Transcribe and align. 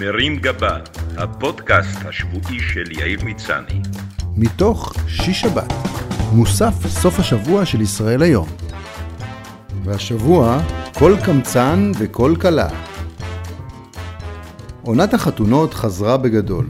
מרים 0.00 0.36
גבה, 0.36 0.78
הפודקאסט 1.16 1.98
השבועי 2.04 2.60
של 2.60 2.92
יאיר 2.92 3.24
מצני. 3.24 3.80
מתוך 4.36 4.92
שיש 5.08 5.40
שבת, 5.40 5.72
מוסף 6.32 6.86
סוף 6.86 7.18
השבוע 7.18 7.66
של 7.66 7.80
ישראל 7.80 8.22
היום. 8.22 8.48
והשבוע, 9.84 10.60
כל 10.98 11.14
קמצן 11.24 11.92
וכל 11.98 12.34
כלה. 12.40 12.68
עונת 14.82 15.14
החתונות 15.14 15.74
חזרה 15.74 16.16
בגדול. 16.16 16.66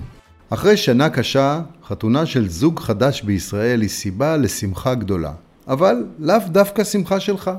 אחרי 0.51 0.77
שנה 0.77 1.11
קשה, 1.11 1.61
חתונה 1.87 2.27
של 2.27 2.49
זוג 2.49 2.81
חדש 2.81 3.23
בישראל 3.23 3.81
היא 3.81 3.89
סיבה 3.89 4.37
לשמחה 4.37 4.95
גדולה. 4.95 5.33
אבל 5.69 6.05
לאו 6.19 6.37
דווקא 6.49 6.85
שמחה 6.85 7.21
שלך. 7.21 7.51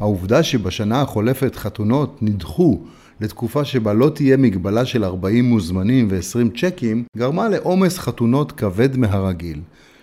העובדה 0.00 0.42
שבשנה 0.42 1.00
החולפת 1.00 1.56
חתונות 1.56 2.18
נדחו 2.22 2.80
לתקופה 3.20 3.64
שבה 3.64 3.92
לא 3.92 4.10
תהיה 4.14 4.36
מגבלה 4.36 4.84
של 4.84 5.04
40 5.04 5.44
מוזמנים 5.44 6.08
ו-20 6.10 6.60
צ'קים, 6.60 7.04
גרמה 7.16 7.48
לעומס 7.48 7.98
חתונות 7.98 8.52
כבד 8.52 8.96
מהרגיל, 8.96 9.60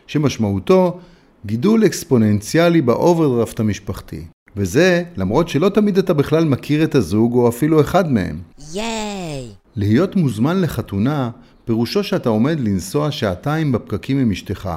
שמשמעותו 0.08 0.99
גידול 1.45 1.85
אקספוננציאלי 1.85 2.81
באוברדרפט 2.81 3.59
המשפחתי. 3.59 4.21
וזה 4.55 5.04
למרות 5.18 5.49
שלא 5.49 5.70
תמיד 5.70 5.98
אתה 5.98 6.13
בכלל 6.13 6.45
מכיר 6.45 6.84
את 6.84 6.95
הזוג 6.95 7.34
או 7.34 7.49
אפילו 7.49 7.81
אחד 7.81 8.12
מהם. 8.12 8.40
ייי! 8.73 9.48
להיות 9.76 10.16
מוזמן 10.16 10.62
לחתונה 10.62 11.30
פירושו 11.66 12.04
שאתה 12.04 12.30
עומד 12.30 12.59
לנסוע 12.59 13.12
שעתיים 13.12 13.71
בפקקים 13.71 14.20
עם 14.20 14.32
אשתך, 14.32 14.70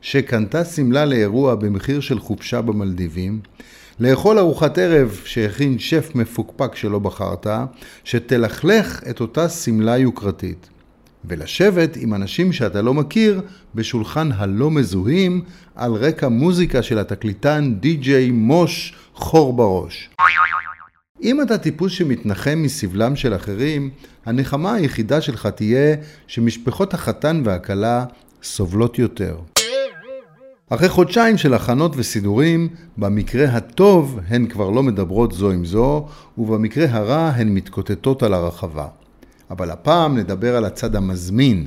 שקנתה 0.00 0.64
שמלה 0.64 1.04
לאירוע 1.04 1.54
במחיר 1.54 2.00
של 2.00 2.18
חופשה 2.18 2.62
במלדיבים, 2.62 3.40
לאכול 4.00 4.38
ארוחת 4.38 4.78
ערב 4.78 5.20
שהכין 5.24 5.78
שף 5.78 6.10
מפוקפק 6.14 6.74
שלא 6.74 6.98
בחרת, 6.98 7.46
שתלכלך 8.04 9.00
את 9.10 9.20
אותה 9.20 9.48
שמלה 9.48 9.98
יוקרתית. 9.98 10.68
ולשבת 11.24 11.96
עם 11.96 12.14
אנשים 12.14 12.52
שאתה 12.52 12.82
לא 12.82 12.94
מכיר 12.94 13.40
בשולחן 13.74 14.32
הלא 14.32 14.70
מזוהים 14.70 15.42
על 15.74 15.92
רקע 15.92 16.28
מוזיקה 16.28 16.82
של 16.82 16.98
התקליטן 16.98 17.74
די.ג'יי 17.80 18.30
מוש 18.30 18.94
חור 19.14 19.52
בראש. 19.52 20.10
אם 21.22 21.42
אתה 21.42 21.58
טיפוס 21.58 21.92
שמתנחם 21.92 22.58
מסבלם 22.62 23.16
של 23.16 23.34
אחרים, 23.34 23.90
הנחמה 24.26 24.74
היחידה 24.74 25.20
שלך 25.20 25.46
תהיה 25.46 25.96
שמשפחות 26.26 26.94
החתן 26.94 27.42
והכלה 27.44 28.04
סובלות 28.42 28.98
יותר. 28.98 29.36
אחרי 30.72 30.88
חודשיים 30.88 31.36
של 31.36 31.54
הכנות 31.54 31.92
וסידורים, 31.96 32.68
במקרה 32.98 33.44
הטוב 33.44 34.20
הן 34.28 34.46
כבר 34.46 34.70
לא 34.70 34.82
מדברות 34.82 35.32
זו 35.32 35.50
עם 35.50 35.64
זו, 35.64 36.06
ובמקרה 36.38 36.86
הרע 36.90 37.32
הן 37.36 37.48
מתקוטטות 37.48 38.22
על 38.22 38.34
הרחבה. 38.34 38.86
אבל 39.50 39.70
הפעם 39.70 40.18
נדבר 40.18 40.56
על 40.56 40.64
הצד 40.64 40.96
המזמין. 40.96 41.66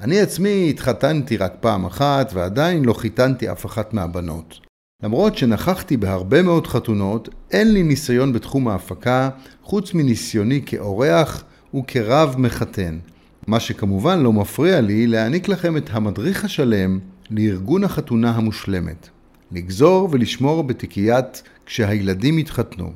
אני 0.00 0.20
עצמי 0.20 0.66
התחתנתי 0.70 1.36
רק 1.36 1.52
פעם 1.60 1.84
אחת, 1.84 2.30
ועדיין 2.34 2.84
לא 2.84 2.92
חיתנתי 2.92 3.52
אף 3.52 3.66
אחת 3.66 3.94
מהבנות. 3.94 4.58
למרות 5.02 5.36
שנכחתי 5.36 5.96
בהרבה 5.96 6.42
מאוד 6.42 6.66
חתונות, 6.66 7.28
אין 7.50 7.72
לי 7.72 7.82
ניסיון 7.82 8.32
בתחום 8.32 8.68
ההפקה, 8.68 9.30
חוץ 9.62 9.94
מניסיוני 9.94 10.62
כאורח 10.66 11.44
וכרב 11.74 12.34
מחתן. 12.38 12.98
מה 13.46 13.60
שכמובן 13.60 14.20
לא 14.20 14.32
מפריע 14.32 14.80
לי 14.80 15.06
להעניק 15.06 15.48
לכם 15.48 15.76
את 15.76 15.90
המדריך 15.92 16.44
השלם 16.44 16.98
לארגון 17.30 17.84
החתונה 17.84 18.30
המושלמת. 18.30 19.08
לגזור 19.52 20.08
ולשמור 20.12 20.64
בתיקיית 20.64 21.42
כשהילדים 21.66 22.38
יתחתנו. 22.38 22.92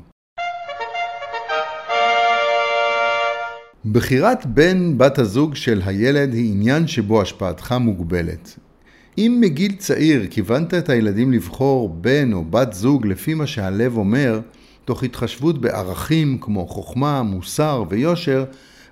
בחירת 3.93 4.47
בן 4.47 4.99
בת 4.99 5.19
הזוג 5.19 5.55
של 5.55 5.83
הילד 5.85 6.35
היא 6.35 6.53
עניין 6.53 6.87
שבו 6.87 7.23
השפעתך 7.23 7.75
מוגבלת. 7.81 8.59
אם 9.19 9.39
מגיל 9.41 9.73
צעיר 9.73 10.27
כיוונת 10.31 10.75
את 10.75 10.89
הילדים 10.89 11.33
לבחור 11.33 11.89
בן 11.89 12.33
או 12.33 12.45
בת 12.45 12.73
זוג 12.73 13.07
לפי 13.07 13.35
מה 13.35 13.47
שהלב 13.47 13.97
אומר, 13.97 14.41
תוך 14.85 15.03
התחשבות 15.03 15.61
בערכים 15.61 16.39
כמו 16.41 16.67
חוכמה, 16.67 17.23
מוסר 17.23 17.85
ויושר, 17.89 18.45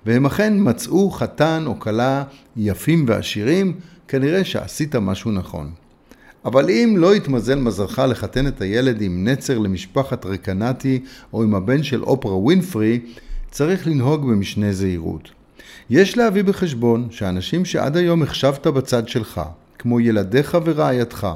והם 0.05 0.25
אכן 0.25 0.53
מצאו 0.57 1.11
חתן 1.11 1.63
או 1.65 1.79
כלה 1.79 2.23
יפים 2.57 3.05
ועשירים, 3.07 3.73
כנראה 4.07 4.43
שעשית 4.43 4.95
משהו 4.95 5.31
נכון. 5.31 5.71
אבל 6.45 6.69
אם 6.69 6.95
לא 6.97 7.13
התמזל 7.13 7.55
מזלך 7.59 8.01
לחתן 8.09 8.47
את 8.47 8.61
הילד 8.61 9.01
עם 9.01 9.27
נצר 9.27 9.59
למשפחת 9.59 10.25
רקנטי 10.25 10.99
או 11.33 11.43
עם 11.43 11.55
הבן 11.55 11.83
של 11.83 12.03
אופרה 12.03 12.37
ווינפרי, 12.37 12.99
צריך 13.51 13.87
לנהוג 13.87 14.21
במשנה 14.31 14.73
זהירות. 14.73 15.29
יש 15.89 16.17
להביא 16.17 16.43
בחשבון 16.43 17.07
שאנשים 17.11 17.65
שעד 17.65 17.97
היום 17.97 18.23
החשבת 18.23 18.67
בצד 18.67 19.07
שלך, 19.07 19.41
כמו 19.79 19.99
ילדיך 19.99 20.57
ורעייתך, 20.65 21.27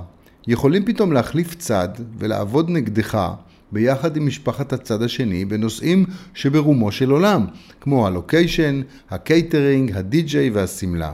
יכולים 0.48 0.86
פתאום 0.86 1.12
להחליף 1.12 1.56
צד 1.56 1.90
ולעבוד 2.18 2.70
נגדך 2.70 3.28
ביחד 3.72 4.18
עם 4.18 4.28
משפחת 4.28 4.74
הצד 4.74 5.02
השני 5.02 5.46
בנושאים 5.46 6.06
שברומו 6.34 6.92
של 6.92 7.12
עולם, 7.12 7.46
כמו 7.82 8.08
הלוקיישן, 8.08 8.82
הקייטרינג, 9.10 9.92
הדי-ג'יי 9.98 10.50
והשמלה. 10.50 11.14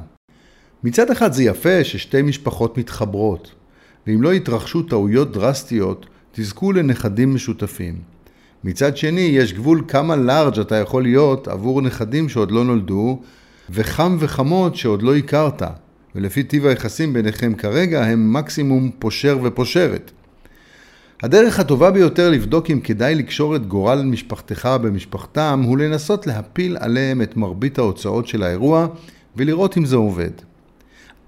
מצד 0.85 1.12
אחד 1.12 1.34
זה 1.34 1.44
יפה 1.44 1.84
ששתי 1.84 2.22
משפחות 2.22 2.78
מתחברות, 2.78 3.51
ואם 4.07 4.22
לא 4.22 4.34
יתרחשו 4.34 4.81
טעויות 4.81 5.31
דרסטיות, 5.31 6.06
תזכו 6.31 6.72
לנכדים 6.72 7.35
משותפים. 7.35 7.96
מצד 8.63 8.97
שני, 8.97 9.22
יש 9.22 9.53
גבול 9.53 9.84
כמה 9.88 10.16
לארג' 10.16 10.59
אתה 10.59 10.75
יכול 10.75 11.03
להיות 11.03 11.47
עבור 11.47 11.81
נכדים 11.81 12.29
שעוד 12.29 12.51
לא 12.51 12.63
נולדו, 12.63 13.22
וחם 13.69 14.18
וחמות 14.19 14.75
שעוד 14.75 15.01
לא 15.01 15.16
הכרת, 15.16 15.62
ולפי 16.16 16.44
טיב 16.44 16.66
היחסים 16.66 17.13
ביניכם 17.13 17.53
כרגע 17.53 18.03
הם 18.03 18.34
מקסימום 18.34 18.91
פושר 19.00 19.40
ופושרת. 19.44 20.12
הדרך 21.23 21.59
הטובה 21.59 21.91
ביותר 21.91 22.29
לבדוק 22.29 22.72
אם 22.72 22.79
כדאי 22.79 23.16
לקשור 23.16 23.56
את 23.56 23.67
גורל 23.67 24.03
משפחתך 24.03 24.69
במשפחתם 24.81 25.62
הוא 25.66 25.78
לנסות 25.78 26.28
להפיל 26.28 26.78
עליהם 26.79 27.22
את 27.22 27.38
מרבית 27.38 27.78
ההוצאות 27.78 28.28
של 28.28 28.44
האירוע 28.44 28.88
ולראות 29.35 29.78
אם 29.78 29.85
זה 29.85 29.96
עובד. 29.96 30.31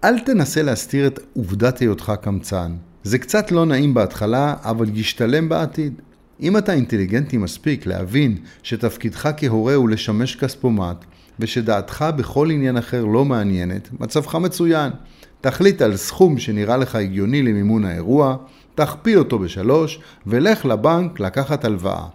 אל 0.03 0.19
תנסה 0.19 0.61
להסתיר 0.61 1.07
את 1.07 1.19
עובדת 1.33 1.77
היותך 1.77 2.13
קמצן. 2.21 2.71
זה 3.03 3.17
קצת 3.17 3.51
לא 3.51 3.65
נעים 3.65 3.93
בהתחלה, 3.93 4.55
אבל 4.63 4.85
ישתלם 4.93 5.49
בעתיד. 5.49 6.01
אם 6.41 6.57
אתה 6.57 6.73
אינטליגנטי 6.73 7.37
מספיק 7.37 7.85
להבין 7.85 8.37
שתפקידך 8.63 9.29
כהורה 9.37 9.75
הוא 9.75 9.89
לשמש 9.89 10.35
כספומט, 10.35 11.05
ושדעתך 11.39 12.05
בכל 12.17 12.51
עניין 12.51 12.77
אחר 12.77 13.05
לא 13.05 13.25
מעניינת, 13.25 13.89
מצבך 13.99 14.35
מצוין. 14.35 14.91
תחליט 15.41 15.81
על 15.81 15.97
סכום 15.97 16.37
שנראה 16.37 16.77
לך 16.77 16.95
הגיוני 16.95 17.43
למימון 17.43 17.85
האירוע, 17.85 18.35
תכפיל 18.75 19.19
אותו 19.19 19.39
בשלוש, 19.39 19.99
ולך 20.27 20.65
לבנק 20.65 21.19
לקחת 21.19 21.65
הלוואה. 21.65 22.05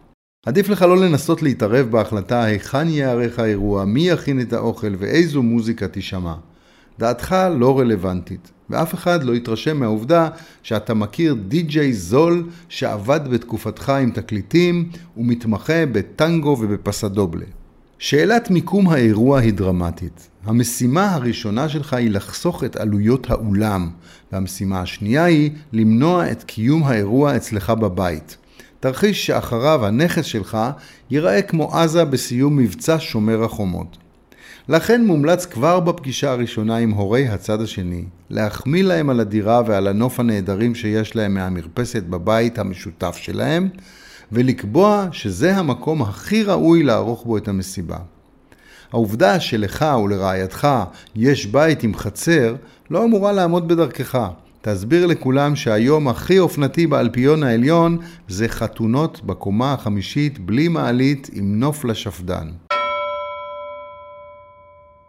עדיף 0.46 0.68
לך 0.68 0.82
לא 0.82 0.96
לנסות 0.96 1.42
להתערב 1.42 1.86
בהחלטה 1.90 2.44
היכן 2.44 2.88
ייערך 2.88 3.38
האירוע, 3.38 3.84
מי 3.84 4.08
יכין 4.08 4.40
את 4.40 4.52
האוכל 4.52 4.94
ואיזו 4.98 5.42
מוזיקה 5.42 5.88
תישמע. 5.88 6.34
דעתך 7.02 7.36
לא 7.58 7.78
רלוונטית, 7.78 8.50
ואף 8.70 8.94
אחד 8.94 9.24
לא 9.24 9.34
יתרשם 9.34 9.76
מהעובדה 9.76 10.28
שאתה 10.62 10.94
מכיר 10.94 11.34
די-ג'יי 11.48 11.92
זול 11.92 12.48
שעבד 12.68 13.20
בתקופתך 13.28 13.88
עם 13.88 14.10
תקליטים 14.10 14.88
ומתמחה 15.16 15.86
בטנגו 15.92 16.56
ובפסדובלה. 16.60 17.44
שאלת 17.98 18.50
מיקום 18.50 18.88
האירוע 18.88 19.40
היא 19.40 19.52
דרמטית. 19.52 20.28
המשימה 20.44 21.14
הראשונה 21.14 21.68
שלך 21.68 21.92
היא 21.92 22.10
לחסוך 22.10 22.64
את 22.64 22.76
עלויות 22.76 23.30
האולם, 23.30 23.90
והמשימה 24.32 24.80
השנייה 24.80 25.24
היא 25.24 25.50
למנוע 25.72 26.30
את 26.30 26.42
קיום 26.42 26.84
האירוע 26.84 27.36
אצלך 27.36 27.70
בבית. 27.70 28.36
תרחיש 28.80 29.26
שאחריו 29.26 29.86
הנכס 29.86 30.24
שלך 30.24 30.58
ייראה 31.10 31.42
כמו 31.42 31.76
עזה 31.76 32.04
בסיום 32.04 32.56
מבצע 32.56 32.96
שומר 32.98 33.44
החומות. 33.44 33.96
לכן 34.68 35.04
מומלץ 35.04 35.46
כבר 35.46 35.80
בפגישה 35.80 36.30
הראשונה 36.30 36.76
עם 36.76 36.90
הורי 36.90 37.28
הצד 37.28 37.60
השני, 37.60 38.04
להחמיא 38.30 38.82
להם 38.82 39.10
על 39.10 39.20
הדירה 39.20 39.62
ועל 39.66 39.86
הנוף 39.88 40.20
הנהדרים 40.20 40.74
שיש 40.74 41.16
להם 41.16 41.34
מהמרפסת 41.34 42.02
בבית 42.02 42.58
המשותף 42.58 43.16
שלהם, 43.16 43.68
ולקבוע 44.32 45.06
שזה 45.12 45.56
המקום 45.56 46.02
הכי 46.02 46.42
ראוי 46.42 46.82
לערוך 46.82 47.24
בו 47.24 47.36
את 47.36 47.48
המסיבה. 47.48 47.96
העובדה 48.92 49.40
שלך 49.40 49.84
ולרעייתך 50.04 50.68
יש 51.16 51.46
בית 51.46 51.82
עם 51.82 51.94
חצר 51.94 52.54
לא 52.90 53.04
אמורה 53.04 53.32
לעמוד 53.32 53.68
בדרכך. 53.68 54.28
תסביר 54.60 55.06
לכולם 55.06 55.56
שהיום 55.56 56.08
הכי 56.08 56.38
אופנתי 56.38 56.86
באלפיון 56.86 57.42
העליון 57.42 57.98
זה 58.28 58.48
חתונות 58.48 59.24
בקומה 59.24 59.72
החמישית 59.72 60.38
בלי 60.38 60.68
מעלית 60.68 61.30
עם 61.32 61.60
נוף 61.60 61.84
לשפדן. 61.84 62.48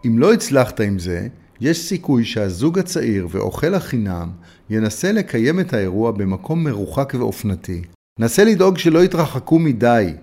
אם 0.05 0.19
לא 0.19 0.33
הצלחת 0.33 0.79
עם 0.79 0.99
זה, 0.99 1.27
יש 1.61 1.77
סיכוי 1.77 2.25
שהזוג 2.25 2.79
הצעיר 2.79 3.27
ואוכל 3.31 3.73
החינם 3.73 4.29
ינסה 4.69 5.11
לקיים 5.11 5.59
את 5.59 5.73
האירוע 5.73 6.11
במקום 6.11 6.63
מרוחק 6.63 7.13
ואופנתי. 7.17 7.81
נסה 8.19 8.43
לדאוג 8.43 8.77
שלא 8.77 9.03
יתרחקו 9.03 9.59
מדי. 9.59 10.13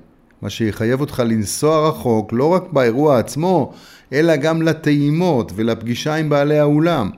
מה 0.43 0.51
שיחייב 0.51 1.01
אותך 1.01 1.23
לנסוע 1.27 1.89
רחוק 1.89 2.33
לא 2.33 2.49
רק 2.49 2.73
באירוע 2.73 3.19
עצמו, 3.19 3.73
אלא 4.13 4.37
גם 4.37 4.63
לטעימות 4.63 5.53
ולפגישה 5.55 6.15
עם 6.15 6.29
בעלי 6.29 6.59
האולם. 6.59 7.11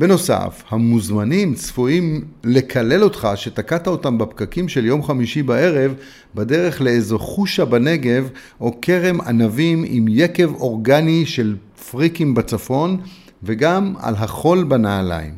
בנוסף, 0.00 0.62
המוזמנים 0.68 1.54
צפויים 1.54 2.24
לקלל 2.44 3.04
אותך 3.04 3.28
שתקעת 3.34 3.86
אותם 3.86 4.18
בפקקים 4.18 4.68
של 4.68 4.84
יום 4.84 5.02
חמישי 5.02 5.42
בערב 5.42 5.94
בדרך 6.34 6.80
לאיזו 6.80 7.18
חושה 7.18 7.64
בנגב 7.64 8.28
או 8.60 8.80
כרם 8.82 9.20
ענבים 9.20 9.84
עם 9.86 10.06
יקב 10.08 10.54
אורגני 10.54 11.26
של 11.26 11.56
פריקים 11.90 12.34
בצפון 12.34 13.00
וגם 13.42 13.94
על 13.98 14.14
החול 14.14 14.64
בנעליים. 14.64 15.34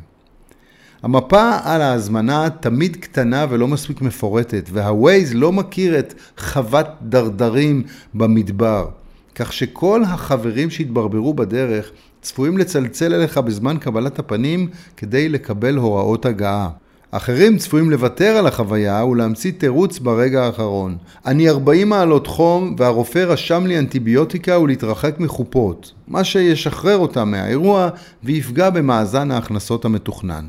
המפה 1.01 1.57
על 1.63 1.81
ההזמנה 1.81 2.49
תמיד 2.49 2.95
קטנה 2.95 3.45
ולא 3.49 3.67
מספיק 3.67 4.01
מפורטת 4.01 4.69
והווייז 4.73 5.33
לא 5.33 5.51
מכיר 5.51 5.99
את 5.99 6.13
חוות 6.37 6.87
דרדרים 7.01 7.83
במדבר. 8.13 9.02
כך 9.35 9.53
שכל 9.53 10.03
החברים 10.03 10.69
שהתברברו 10.69 11.33
בדרך 11.33 11.91
צפויים 12.21 12.57
לצלצל 12.57 13.13
אליך 13.13 13.37
בזמן 13.37 13.77
קבלת 13.77 14.19
הפנים 14.19 14.67
כדי 14.97 15.29
לקבל 15.29 15.75
הוראות 15.77 16.25
הגעה. 16.25 16.69
אחרים 17.11 17.57
צפויים 17.57 17.91
לוותר 17.91 18.37
על 18.37 18.47
החוויה 18.47 19.05
ולהמציא 19.05 19.51
תירוץ 19.57 19.99
ברגע 19.99 20.43
האחרון. 20.43 20.97
אני 21.25 21.49
40 21.49 21.89
מעלות 21.89 22.27
חום 22.27 22.75
והרופא 22.77 23.19
רשם 23.19 23.65
לי 23.65 23.79
אנטיביוטיקה 23.79 24.59
ולהתרחק 24.59 25.19
מחופות, 25.19 25.91
מה 26.07 26.23
שישחרר 26.23 26.97
אותם 26.97 27.31
מהאירוע 27.31 27.89
ויפגע 28.23 28.69
במאזן 28.69 29.31
ההכנסות 29.31 29.85
המתוכנן. 29.85 30.45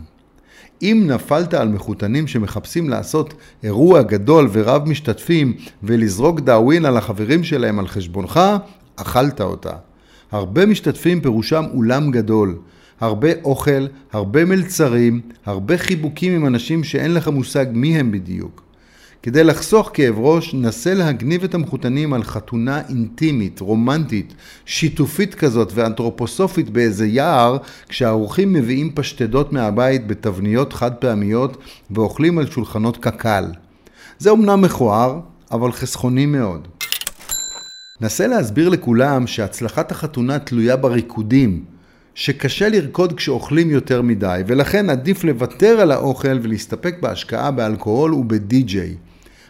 אם 0.84 1.04
נפלת 1.06 1.54
על 1.54 1.68
מחותנים 1.68 2.26
שמחפשים 2.26 2.90
לעשות 2.90 3.34
אירוע 3.62 4.02
גדול 4.02 4.48
ורב 4.52 4.88
משתתפים 4.88 5.52
ולזרוק 5.82 6.40
דאווין 6.40 6.84
על 6.84 6.96
החברים 6.96 7.44
שלהם 7.44 7.78
על 7.78 7.88
חשבונך, 7.88 8.40
אכלת 8.96 9.40
אותה. 9.40 9.72
הרבה 10.32 10.66
משתתפים 10.66 11.20
פירושם 11.20 11.64
אולם 11.74 12.10
גדול. 12.10 12.58
הרבה 13.00 13.28
אוכל, 13.44 13.86
הרבה 14.12 14.44
מלצרים, 14.44 15.20
הרבה 15.46 15.78
חיבוקים 15.78 16.32
עם 16.32 16.46
אנשים 16.46 16.84
שאין 16.84 17.14
לך 17.14 17.28
מושג 17.28 17.66
מי 17.72 17.98
הם 17.98 18.12
בדיוק. 18.12 18.63
כדי 19.24 19.44
לחסוך 19.44 19.90
כאב 19.94 20.18
ראש, 20.18 20.54
נסה 20.54 20.94
להגניב 20.94 21.44
את 21.44 21.54
המחותנים 21.54 22.12
על 22.12 22.22
חתונה 22.22 22.82
אינטימית, 22.88 23.60
רומנטית, 23.60 24.34
שיתופית 24.66 25.34
כזאת 25.34 25.72
ואנתרופוסופית 25.74 26.70
באיזה 26.70 27.06
יער, 27.06 27.56
כשהאורחים 27.88 28.52
מביאים 28.52 28.92
פשטדות 28.94 29.52
מהבית 29.52 30.06
בתבניות 30.06 30.72
חד 30.72 30.94
פעמיות 30.94 31.56
ואוכלים 31.90 32.38
על 32.38 32.50
שולחנות 32.50 32.96
קק"ל. 32.96 33.44
זה 34.18 34.30
אומנם 34.30 34.62
מכוער, 34.62 35.20
אבל 35.50 35.72
חסכוני 35.72 36.26
מאוד. 36.26 36.68
נסה 38.00 38.26
להסביר 38.26 38.68
לכולם 38.68 39.26
שהצלחת 39.26 39.90
החתונה 39.90 40.38
תלויה 40.38 40.76
בריקודים, 40.76 41.64
שקשה 42.14 42.68
לרקוד 42.68 43.12
כשאוכלים 43.12 43.70
יותר 43.70 44.02
מדי, 44.02 44.42
ולכן 44.46 44.90
עדיף 44.90 45.24
לוותר 45.24 45.80
על 45.80 45.90
האוכל 45.92 46.38
ולהסתפק 46.42 46.94
בהשקעה 47.00 47.50
באלכוהול 47.50 48.14
ובי-די-ג'יי. 48.14 48.94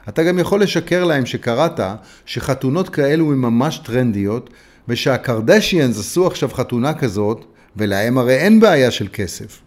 אתה 0.09 0.23
גם 0.23 0.39
יכול 0.39 0.63
לשקר 0.63 1.05
להם 1.05 1.27
שקראת 1.27 1.81
שחתונות 2.27 2.89
כאלו 2.89 3.33
הן 3.33 3.39
ממש 3.39 3.79
טרנדיות, 3.79 4.51
ושהקרדשיאנס 4.89 5.99
עשו 5.99 6.27
עכשיו 6.27 6.49
חתונה 6.49 6.95
כזאת, 6.95 7.45
ולהם 7.77 8.19
הרי 8.19 8.35
אין 8.35 8.61
בעיה 8.61 8.91
של 8.91 9.09
כסף. 9.13 9.61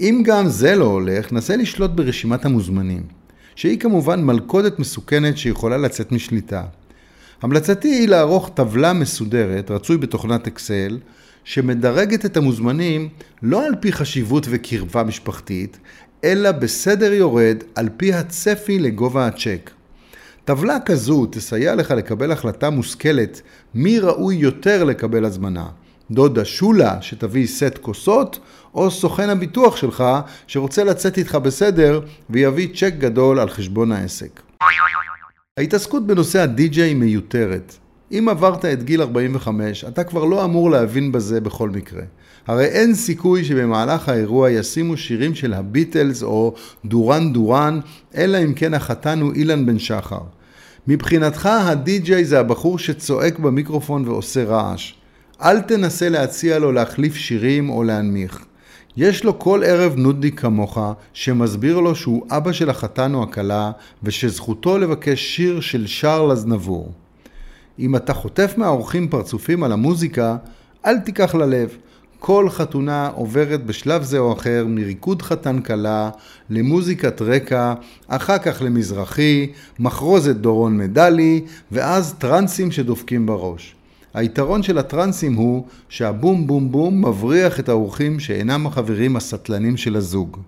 אם 0.00 0.22
גם 0.24 0.48
זה 0.48 0.74
לא 0.74 0.84
הולך, 0.84 1.32
נסה 1.32 1.56
לשלוט 1.56 1.90
ברשימת 1.90 2.44
המוזמנים, 2.44 3.02
שהיא 3.54 3.78
כמובן 3.78 4.24
מלכודת 4.24 4.78
מסוכנת 4.78 5.38
שיכולה 5.38 5.76
לצאת 5.76 6.12
משליטה. 6.12 6.62
המלצתי 7.42 7.88
היא 7.88 8.08
לערוך 8.08 8.50
טבלה 8.54 8.92
מסודרת, 8.92 9.70
רצוי 9.70 9.96
בתוכנת 9.96 10.46
אקסל, 10.46 10.98
שמדרגת 11.44 12.24
את 12.24 12.36
המוזמנים 12.36 13.08
לא 13.42 13.66
על 13.66 13.74
פי 13.80 13.92
חשיבות 13.92 14.46
וקרבה 14.50 15.02
משפחתית, 15.02 15.78
אלא 16.24 16.52
בסדר 16.52 17.12
יורד 17.12 17.56
על 17.74 17.88
פי 17.96 18.14
הצפי 18.14 18.78
לגובה 18.78 19.26
הצ'ק. 19.26 19.70
טבלה 20.44 20.80
כזו 20.80 21.26
תסייע 21.26 21.74
לך 21.74 21.90
לקבל 21.90 22.32
החלטה 22.32 22.70
מושכלת 22.70 23.42
מי 23.74 23.98
ראוי 23.98 24.36
יותר 24.36 24.84
לקבל 24.84 25.24
הזמנה. 25.24 25.66
דודה 26.10 26.44
שולה 26.44 27.02
שתביא 27.02 27.46
סט 27.46 27.78
כוסות, 27.80 28.38
או 28.74 28.90
סוכן 28.90 29.30
הביטוח 29.30 29.76
שלך 29.76 30.04
שרוצה 30.46 30.84
לצאת 30.84 31.18
איתך 31.18 31.34
בסדר 31.34 32.00
ויביא 32.30 32.68
צ'ק 32.74 32.94
גדול 32.98 33.38
על 33.38 33.48
חשבון 33.48 33.92
העסק. 33.92 34.40
ההתעסקות 35.58 36.06
בנושא 36.06 36.40
הדי-ג'יי 36.40 36.94
מיותרת. 36.94 37.74
אם 38.12 38.28
עברת 38.28 38.64
את 38.64 38.82
גיל 38.82 39.02
45, 39.02 39.84
אתה 39.84 40.04
כבר 40.04 40.24
לא 40.24 40.44
אמור 40.44 40.70
להבין 40.70 41.12
בזה 41.12 41.40
בכל 41.40 41.70
מקרה. 41.70 42.02
הרי 42.46 42.64
אין 42.64 42.94
סיכוי 42.94 43.44
שבמהלך 43.44 44.08
האירוע 44.08 44.50
ישימו 44.50 44.96
שירים 44.96 45.34
של 45.34 45.52
הביטלס 45.52 46.22
או 46.22 46.54
דורן 46.84 47.32
דורן, 47.32 47.80
אלא 48.16 48.38
אם 48.44 48.54
כן 48.54 48.74
החתן 48.74 49.20
הוא 49.20 49.32
אילן 49.32 49.66
בן 49.66 49.78
שחר. 49.78 50.20
מבחינתך 50.86 51.46
הדי-ג'יי 51.46 52.24
זה 52.24 52.40
הבחור 52.40 52.78
שצועק 52.78 53.38
במיקרופון 53.38 54.08
ועושה 54.08 54.44
רעש. 54.44 54.94
אל 55.42 55.60
תנסה 55.60 56.08
להציע 56.08 56.58
לו 56.58 56.72
להחליף 56.72 57.14
שירים 57.14 57.70
או 57.70 57.82
להנמיך. 57.82 58.44
יש 58.96 59.24
לו 59.24 59.38
כל 59.38 59.62
ערב 59.66 59.94
נודניק 59.96 60.40
כמוך, 60.40 60.78
שמסביר 61.12 61.80
לו 61.80 61.94
שהוא 61.94 62.26
אבא 62.30 62.52
של 62.52 62.70
החתן 62.70 63.14
או 63.14 63.22
הכלה, 63.22 63.70
ושזכותו 64.02 64.78
לבקש 64.78 65.36
שיר 65.36 65.60
של 65.60 65.86
שרל 65.86 66.30
אזנבור. 66.30 66.92
אם 67.78 67.96
אתה 67.96 68.14
חוטף 68.14 68.54
מהאורחים 68.56 69.08
פרצופים 69.08 69.64
על 69.64 69.72
המוזיקה, 69.72 70.36
אל 70.86 70.98
תיקח 70.98 71.34
ללב. 71.34 71.76
כל 72.18 72.48
חתונה 72.50 73.08
עוברת 73.14 73.66
בשלב 73.66 74.02
זה 74.02 74.18
או 74.18 74.32
אחר 74.32 74.64
מריקוד 74.68 75.22
חתן 75.22 75.60
כלה 75.60 76.10
למוזיקת 76.50 77.22
רקע, 77.22 77.74
אחר 78.08 78.38
כך 78.38 78.62
למזרחי, 78.62 79.46
מחרוזת 79.78 80.36
דורון 80.36 80.78
מדלי, 80.78 81.40
ואז 81.72 82.14
טרנסים 82.18 82.70
שדופקים 82.70 83.26
בראש. 83.26 83.74
היתרון 84.14 84.62
של 84.62 84.78
הטרנסים 84.78 85.34
הוא 85.34 85.64
שהבום 85.88 86.46
בום 86.46 86.72
בום 86.72 87.06
מבריח 87.06 87.60
את 87.60 87.68
האורחים 87.68 88.20
שאינם 88.20 88.66
החברים 88.66 89.16
הסטלנים 89.16 89.76
של 89.76 89.96
הזוג. 89.96 90.38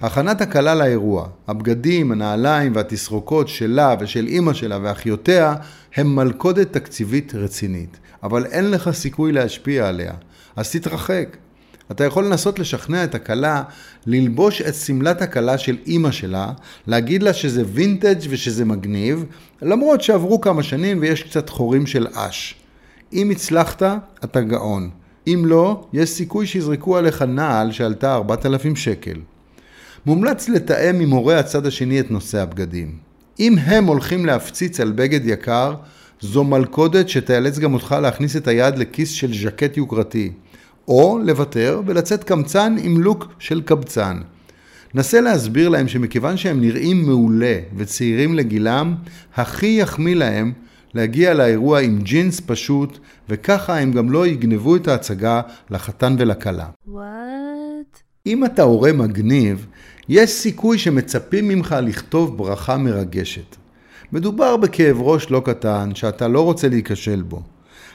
הכנת 0.00 0.40
הכלה 0.40 0.74
לאירוע, 0.74 1.28
הבגדים, 1.48 2.12
הנעליים 2.12 2.72
והתסרוקות 2.74 3.48
שלה 3.48 3.94
ושל 4.00 4.26
אימא 4.26 4.52
שלה 4.52 4.78
ואחיותיה 4.82 5.54
הם 5.96 6.16
מלכודת 6.16 6.72
תקציבית 6.72 7.34
רצינית, 7.34 7.98
אבל 8.22 8.46
אין 8.46 8.70
לך 8.70 8.90
סיכוי 8.90 9.32
להשפיע 9.32 9.88
עליה, 9.88 10.12
אז 10.56 10.70
תתרחק. 10.70 11.36
אתה 11.90 12.04
יכול 12.04 12.24
לנסות 12.24 12.58
לשכנע 12.58 13.04
את 13.04 13.14
הכלה 13.14 13.62
ללבוש 14.06 14.62
את 14.62 14.74
שמלת 14.74 15.22
הכלה 15.22 15.58
של 15.58 15.76
אימא 15.86 16.10
שלה, 16.10 16.52
להגיד 16.86 17.22
לה 17.22 17.32
שזה 17.32 17.62
וינטג' 17.66 18.26
ושזה 18.28 18.64
מגניב, 18.64 19.24
למרות 19.62 20.02
שעברו 20.02 20.40
כמה 20.40 20.62
שנים 20.62 20.98
ויש 21.00 21.22
קצת 21.22 21.48
חורים 21.48 21.86
של 21.86 22.06
אש. 22.14 22.54
אם 23.12 23.30
הצלחת, 23.30 23.82
אתה 24.24 24.40
גאון. 24.40 24.90
אם 25.26 25.42
לא, 25.46 25.84
יש 25.92 26.10
סיכוי 26.10 26.46
שיזרקו 26.46 26.96
עליך 26.96 27.22
נעל 27.22 27.72
שעלתה 27.72 28.14
4,000 28.14 28.76
שקל. 28.76 29.20
מומלץ 30.06 30.48
לתאם 30.48 31.00
עם 31.00 31.10
הורי 31.10 31.34
הצד 31.34 31.66
השני 31.66 32.00
את 32.00 32.10
נושא 32.10 32.42
הבגדים. 32.42 32.92
אם 33.40 33.54
הם 33.58 33.84
הולכים 33.84 34.26
להפציץ 34.26 34.80
על 34.80 34.92
בגד 34.92 35.26
יקר, 35.26 35.74
זו 36.20 36.44
מלכודת 36.44 37.08
שתיאלץ 37.08 37.58
גם 37.58 37.74
אותך 37.74 37.96
להכניס 38.02 38.36
את 38.36 38.48
היד 38.48 38.78
לכיס 38.78 39.10
של 39.10 39.34
ז'קט 39.34 39.76
יוקרתי. 39.76 40.32
או 40.88 41.18
לוותר 41.24 41.82
ולצאת 41.86 42.24
קמצן 42.24 42.76
עם 42.82 43.00
לוק 43.00 43.26
של 43.38 43.62
קבצן. 43.62 44.20
נסה 44.94 45.20
להסביר 45.20 45.68
להם 45.68 45.88
שמכיוון 45.88 46.36
שהם 46.36 46.60
נראים 46.60 47.06
מעולה 47.06 47.58
וצעירים 47.76 48.34
לגילם, 48.34 48.94
הכי 49.36 49.76
יחמיא 49.80 50.14
להם 50.14 50.52
להגיע 50.94 51.34
לאירוע 51.34 51.80
עם 51.80 51.98
ג'ינס 52.02 52.40
פשוט, 52.46 52.98
וככה 53.28 53.78
הם 53.78 53.92
גם 53.92 54.10
לא 54.10 54.26
יגנבו 54.26 54.76
את 54.76 54.88
ההצגה 54.88 55.40
לחתן 55.70 56.16
ולכלה. 56.18 56.66
What? 56.88 56.94
אם 58.26 58.44
אתה 58.44 58.62
הורה 58.62 58.92
מגניב, 58.92 59.66
יש 60.08 60.30
סיכוי 60.30 60.78
שמצפים 60.78 61.48
ממך 61.48 61.76
לכתוב 61.82 62.36
ברכה 62.38 62.76
מרגשת. 62.76 63.56
מדובר 64.12 64.56
בכאב 64.56 65.00
ראש 65.00 65.30
לא 65.30 65.42
קטן 65.44 65.94
שאתה 65.94 66.28
לא 66.28 66.40
רוצה 66.40 66.68
להיכשל 66.68 67.22
בו. 67.22 67.42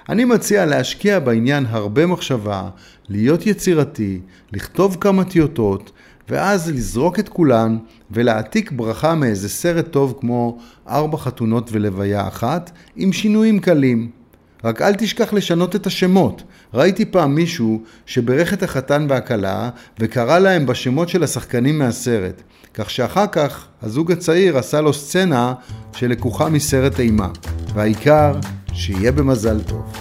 אני 0.09 0.25
מציע 0.25 0.65
להשקיע 0.65 1.19
בעניין 1.19 1.65
הרבה 1.69 2.05
מחשבה, 2.05 2.69
להיות 3.09 3.45
יצירתי, 3.45 4.19
לכתוב 4.53 4.97
כמה 5.01 5.23
טיוטות, 5.23 5.91
ואז 6.29 6.71
לזרוק 6.71 7.19
את 7.19 7.29
כולן 7.29 7.77
ולהעתיק 8.11 8.71
ברכה 8.71 9.15
מאיזה 9.15 9.49
סרט 9.49 9.91
טוב 9.91 10.17
כמו 10.19 10.59
ארבע 10.87 11.17
חתונות 11.17 11.69
ולוויה 11.71 12.27
אחת, 12.27 12.71
עם 12.95 13.13
שינויים 13.13 13.59
קלים. 13.59 14.18
רק 14.63 14.81
אל 14.81 14.95
תשכח 14.95 15.33
לשנות 15.33 15.75
את 15.75 15.87
השמות. 15.87 16.43
ראיתי 16.73 17.05
פעם 17.05 17.35
מישהו 17.35 17.83
שברך 18.05 18.53
את 18.53 18.63
החתן 18.63 19.07
והכלה 19.09 19.69
וקרא 19.99 20.39
להם 20.39 20.65
בשמות 20.65 21.09
של 21.09 21.23
השחקנים 21.23 21.79
מהסרט, 21.79 22.41
כך 22.73 22.89
שאחר 22.89 23.27
כך 23.31 23.67
הזוג 23.81 24.11
הצעיר 24.11 24.57
עשה 24.57 24.81
לו 24.81 24.93
סצנה 24.93 25.53
שלקוחה 25.93 26.49
מסרט 26.49 26.99
אימה. 26.99 27.29
והעיקר, 27.73 28.33
שיהיה 28.73 29.11
במזל 29.11 29.61
טוב. 29.63 29.93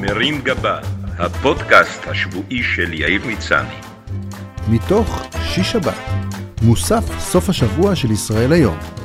מרים 0.00 0.40
גבה, 0.44 0.78
הפודקאסט 1.18 2.00
השבועי 2.06 2.62
של 2.62 2.92
יאיר 2.92 3.26
מצני. 3.26 3.74
מתוך 4.68 5.28
שיש 5.44 5.72
שבת, 5.72 5.98
מוסף 6.62 7.18
סוף 7.18 7.48
השבוע 7.48 7.96
של 7.96 8.10
ישראל 8.10 8.52
היום. 8.52 8.97